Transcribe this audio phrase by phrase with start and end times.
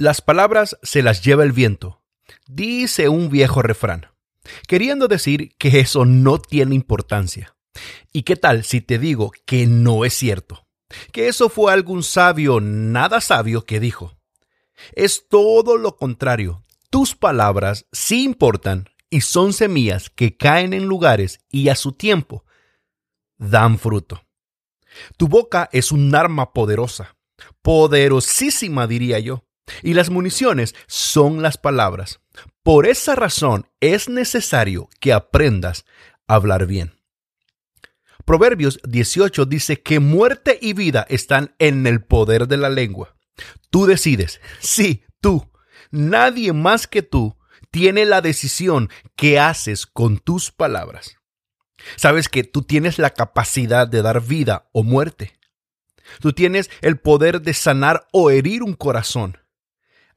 [0.00, 2.04] Las palabras se las lleva el viento,
[2.46, 4.06] dice un viejo refrán,
[4.68, 7.56] queriendo decir que eso no tiene importancia.
[8.12, 10.68] ¿Y qué tal si te digo que no es cierto?
[11.10, 14.16] Que eso fue algún sabio, nada sabio, que dijo.
[14.92, 16.62] Es todo lo contrario.
[16.90, 22.44] Tus palabras sí importan y son semillas que caen en lugares y a su tiempo
[23.36, 24.22] dan fruto.
[25.16, 27.16] Tu boca es un arma poderosa,
[27.62, 29.47] poderosísima diría yo,
[29.82, 32.20] y las municiones son las palabras.
[32.62, 35.84] Por esa razón es necesario que aprendas
[36.26, 36.98] a hablar bien.
[38.24, 43.16] Proverbios 18 dice que muerte y vida están en el poder de la lengua.
[43.70, 45.50] Tú decides, sí, tú,
[45.90, 47.38] nadie más que tú
[47.70, 51.16] tiene la decisión que haces con tus palabras.
[51.96, 55.38] Sabes que tú tienes la capacidad de dar vida o muerte.
[56.20, 59.38] Tú tienes el poder de sanar o herir un corazón,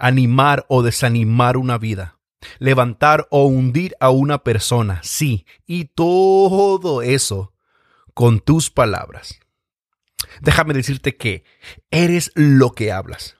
[0.00, 2.18] animar o desanimar una vida,
[2.58, 7.52] levantar o hundir a una persona, sí, y todo eso
[8.14, 9.40] con tus palabras.
[10.40, 11.44] Déjame decirte que
[11.90, 13.36] eres lo que hablas.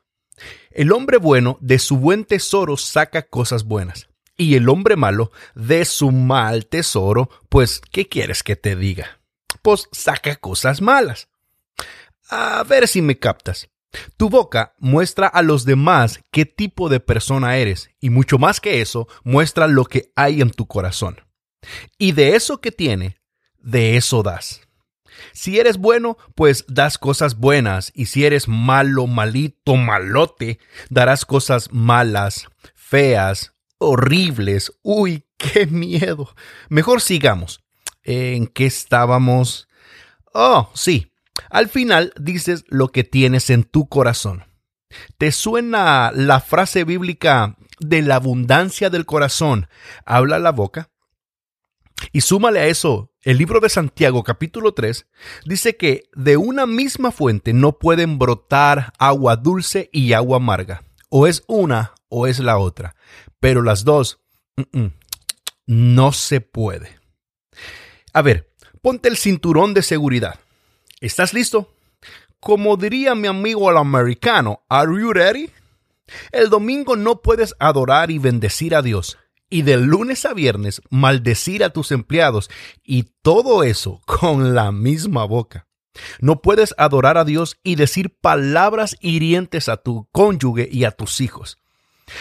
[0.70, 4.08] El hombre bueno de su buen tesoro saca cosas buenas.
[4.36, 9.20] Y el hombre malo de su mal tesoro, pues, ¿qué quieres que te diga?
[9.60, 11.28] Pues saca cosas malas.
[12.30, 13.68] A ver si me captas.
[14.16, 18.80] Tu boca muestra a los demás qué tipo de persona eres y mucho más que
[18.80, 21.20] eso, muestra lo que hay en tu corazón.
[21.98, 23.16] Y de eso que tiene,
[23.58, 24.60] de eso das.
[25.32, 31.69] Si eres bueno, pues das cosas buenas, y si eres malo, malito, malote, darás cosas
[31.72, 34.72] malas, feas, horribles.
[34.82, 36.34] Uy, qué miedo.
[36.69, 37.60] Mejor sigamos.
[38.02, 39.69] ¿En qué estábamos?
[40.32, 41.09] Oh, sí.
[41.48, 44.44] Al final dices lo que tienes en tu corazón.
[45.19, 49.69] ¿Te suena la frase bíblica de la abundancia del corazón?
[50.05, 50.91] Habla la boca.
[52.12, 55.06] Y súmale a eso, el libro de Santiago capítulo 3
[55.44, 60.82] dice que de una misma fuente no pueden brotar agua dulce y agua amarga.
[61.10, 62.97] O es una o es la otra.
[63.38, 64.20] Pero las dos,
[65.66, 66.98] no se puede.
[68.12, 68.50] A ver,
[68.82, 70.41] ponte el cinturón de seguridad.
[71.00, 71.75] ¿Estás listo?
[72.41, 75.50] Como diría mi amigo el americano, ¿Are you ready?
[76.31, 79.16] El domingo no puedes adorar y bendecir a Dios
[79.49, 82.50] y de lunes a viernes maldecir a tus empleados
[82.84, 85.66] y todo eso con la misma boca.
[86.21, 91.22] No puedes adorar a Dios y decir palabras hirientes a tu cónyuge y a tus
[91.22, 91.56] hijos.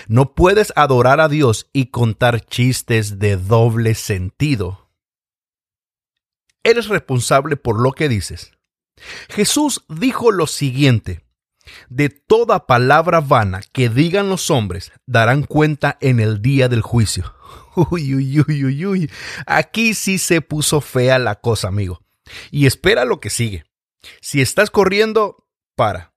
[0.07, 4.89] No puedes adorar a Dios y contar chistes de doble sentido.
[6.63, 8.53] Eres responsable por lo que dices.
[9.29, 11.21] Jesús dijo lo siguiente,
[11.89, 17.33] de toda palabra vana que digan los hombres darán cuenta en el día del juicio.
[17.91, 19.11] Uy, uy, uy, uy, uy.
[19.45, 22.03] Aquí sí se puso fea la cosa, amigo.
[22.51, 23.63] Y espera lo que sigue.
[24.21, 26.13] Si estás corriendo, para.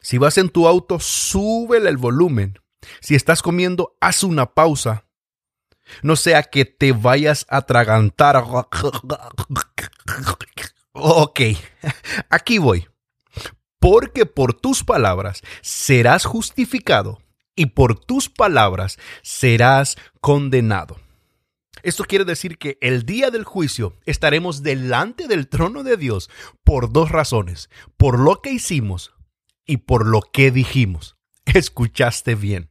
[0.00, 2.58] Si vas en tu auto, súbele el volumen.
[3.00, 5.06] Si estás comiendo, haz una pausa.
[6.02, 8.42] No sea que te vayas a atragantar.
[11.04, 11.40] Ok,
[12.30, 12.86] aquí voy
[13.82, 17.20] porque por tus palabras serás justificado
[17.56, 21.00] y por tus palabras serás condenado.
[21.82, 26.30] Esto quiere decir que el día del juicio estaremos delante del trono de Dios
[26.62, 29.12] por dos razones, por lo que hicimos
[29.66, 31.16] y por lo que dijimos.
[31.46, 32.70] Escuchaste bien.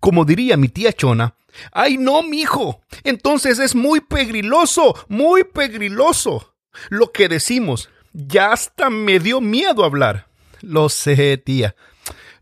[0.00, 1.36] Como diría mi tía Chona,
[1.70, 6.54] ay no, mi hijo, entonces es muy pegriloso, muy pegriloso
[6.90, 10.28] lo que decimos ya hasta me dio miedo hablar.
[10.60, 11.76] Lo sé, tía.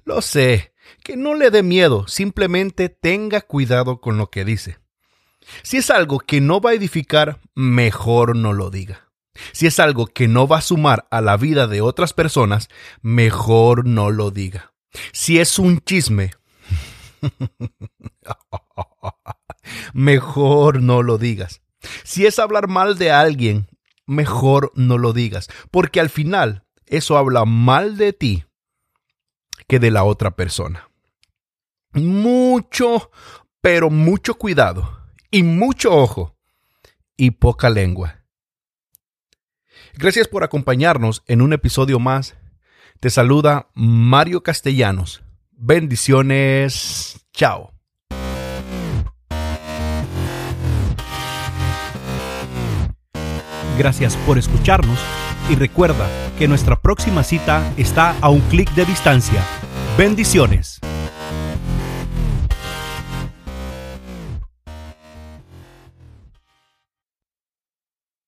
[0.04, 0.72] Lo sé.
[1.02, 4.78] Que no le dé miedo, simplemente tenga cuidado con lo que dice.
[5.62, 9.08] Si es algo que no va a edificar, mejor no lo diga.
[9.52, 12.68] Si es algo que no va a sumar a la vida de otras personas,
[13.02, 14.72] mejor no lo diga.
[15.12, 16.32] Si es un chisme,
[19.92, 21.60] mejor no lo digas.
[22.04, 23.68] Si es hablar mal de alguien,
[24.06, 28.44] mejor no lo digas, porque al final eso habla mal de ti
[29.68, 30.88] que de la otra persona.
[31.92, 33.10] Mucho,
[33.60, 35.00] pero mucho cuidado
[35.30, 36.36] y mucho ojo
[37.16, 38.24] y poca lengua.
[39.94, 42.36] Gracias por acompañarnos en un episodio más.
[43.00, 45.22] Te saluda Mario Castellanos.
[45.52, 47.26] Bendiciones.
[47.32, 47.75] Chao.
[53.76, 54.98] Gracias por escucharnos
[55.50, 56.08] y recuerda
[56.38, 59.42] que nuestra próxima cita está a un clic de distancia.
[59.98, 60.80] Bendiciones.